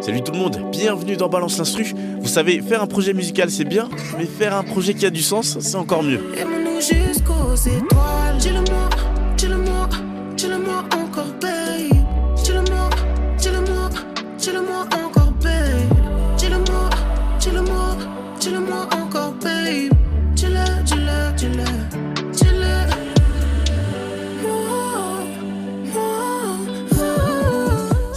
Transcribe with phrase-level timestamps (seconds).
[0.00, 1.92] Salut tout le monde, bienvenue dans Balance l'Instru.
[2.20, 5.20] Vous savez, faire un projet musical c'est bien, mais faire un projet qui a du
[5.20, 6.20] sens, c'est encore mieux.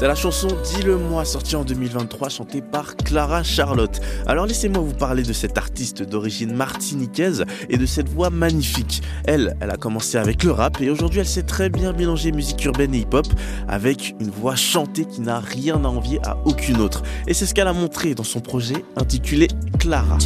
[0.03, 4.01] C'est la chanson Dis-le-moi sortie en 2023 chantée par Clara Charlotte.
[4.27, 9.01] Alors laissez-moi vous parler de cette artiste d'origine martiniquaise et de cette voix magnifique.
[9.23, 12.65] Elle, elle a commencé avec le rap et aujourd'hui elle sait très bien mélanger musique
[12.65, 13.27] urbaine et hip-hop
[13.69, 17.01] avec une voix chantée qui n'a rien à envier à aucune autre.
[17.25, 19.47] Et c'est ce qu'elle a montré dans son projet intitulé
[19.79, 20.17] Clara.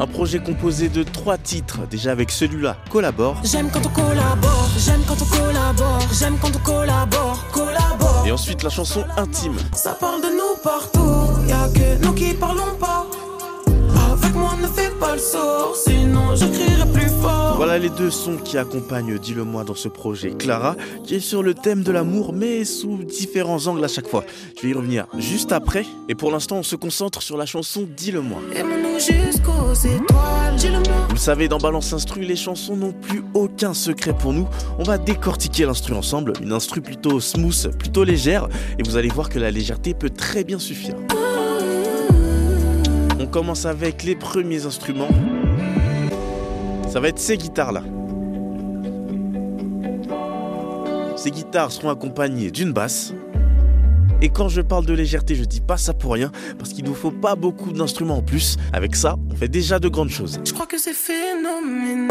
[0.00, 3.40] Un projet composé de trois titres, déjà avec celui-là, Collabore.
[3.94, 4.68] Collabore,
[8.34, 9.56] ensuite la chanson Intime.
[9.74, 13.06] Ça parle de nous partout, y'a que nous qui parlons pas.
[14.12, 17.54] Avec moi ne fais pas le sourd, sinon je crierai plus fort.
[17.56, 20.32] Voilà les deux sons qui accompagnent Dis-le-moi dans ce projet.
[20.32, 20.74] Clara,
[21.04, 24.24] qui est sur le thème de l'amour, mais sous différents angles à chaque fois.
[24.56, 25.86] Je vais y revenir juste après.
[26.08, 28.40] Et pour l'instant, on se concentre sur la chanson Dis-le-moi.
[28.56, 30.43] Aime-nous jusqu'aux étoiles.
[30.56, 34.48] Vous le savez, dans Balance Instru, les chansons n'ont plus aucun secret pour nous.
[34.78, 36.32] On va décortiquer l'instru ensemble.
[36.40, 38.48] Une instru plutôt smooth, plutôt légère.
[38.78, 40.94] Et vous allez voir que la légèreté peut très bien suffire.
[43.18, 45.08] On commence avec les premiers instruments.
[46.88, 47.82] Ça va être ces guitares-là.
[51.16, 53.12] Ces guitares seront accompagnées d'une basse.
[54.22, 56.94] Et quand je parle de légèreté, je dis pas ça pour rien, parce qu'il nous
[56.94, 58.56] faut pas beaucoup d'instruments en plus.
[58.72, 60.40] Avec ça, on fait déjà de grandes choses.
[60.44, 62.08] Je crois que c'est phénoménal.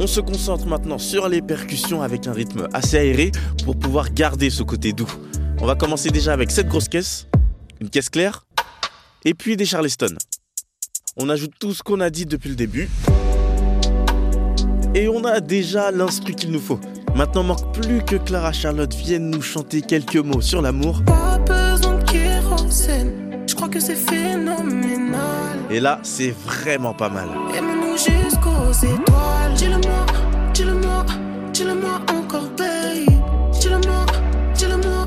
[0.00, 3.32] On se concentre maintenant sur les percussions avec un rythme assez aéré
[3.64, 5.12] pour pouvoir garder ce côté doux.
[5.60, 7.26] On va commencer déjà avec cette grosse caisse,
[7.80, 8.46] une caisse claire,
[9.24, 10.14] et puis des charleston.
[11.16, 12.88] On ajoute tout ce qu'on a dit depuis le début.
[14.94, 16.78] Et on a déjà l'instru qu'il nous faut.
[17.18, 21.02] Maintenant, manque plus que Clara Charlotte vienne nous chanter quelques mots sur l'amour.
[21.04, 23.42] Pas besoin de kérosène.
[23.44, 25.58] Je crois que c'est phénoménal.
[25.68, 27.28] Et là, c'est vraiment pas mal.
[27.56, 29.54] Aime-nous jusqu'aux étoiles.
[29.56, 30.06] Dis-le-moi,
[30.54, 31.06] dis-le-moi,
[31.52, 33.50] dis-le-moi encore, babe.
[33.60, 34.06] Dis-le-moi,
[34.54, 35.06] dis-le-moi,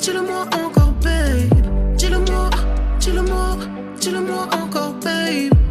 [0.00, 1.96] dis-le-moi encore, babe.
[1.96, 2.50] Dis-le-moi,
[2.98, 3.56] dis-le-moi,
[4.00, 5.61] dis-le-moi encore, babe.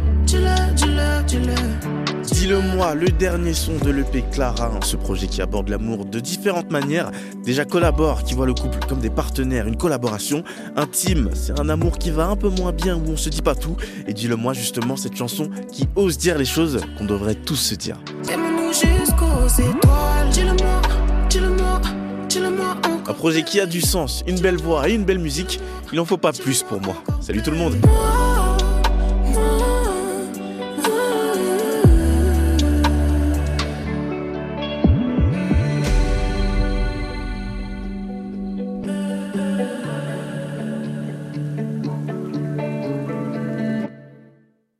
[2.42, 2.72] Dis-le, dis-le, dis-le.
[2.72, 6.72] Dis-le-moi, le dernier son de l'EP Clara, hein, ce projet qui aborde l'amour de différentes
[6.72, 7.12] manières.
[7.44, 10.42] Déjà collabore, qui voit le couple comme des partenaires, une collaboration.
[10.74, 13.54] Intime, c'est un amour qui va un peu moins bien, où on se dit pas
[13.54, 13.76] tout.
[14.08, 17.96] Et dis-le-moi justement, cette chanson qui ose dire les choses qu'on devrait tous se dire.
[18.28, 20.28] Aime-nous jusqu'aux étoiles.
[20.32, 20.82] Dis-le-moi,
[21.30, 21.80] dis-le-moi,
[22.28, 22.76] dis-le-moi
[23.06, 25.60] Un projet qui a du sens, une belle voix et une belle musique,
[25.92, 26.96] il en faut pas plus pour moi.
[27.20, 27.76] Salut tout le monde